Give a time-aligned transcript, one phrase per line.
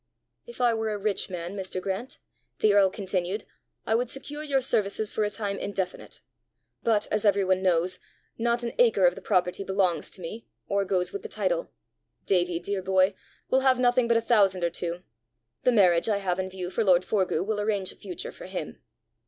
[0.47, 1.79] "If I were a rich man, Mr.
[1.79, 2.17] Grant,"
[2.57, 3.45] the earl continued,
[3.85, 6.21] "I would secure your services for a time indefinite;
[6.81, 7.99] but, as every one knows,
[8.35, 11.69] not an acre of the property belongs to me, or goes with the title.
[12.25, 13.13] Davie, dear boy,
[13.51, 15.03] will have nothing but a thousand or two.
[15.65, 18.81] The marriage I have in view for lord Forgue will arrange a future for him."